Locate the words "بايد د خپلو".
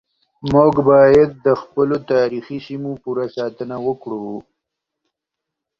0.89-1.95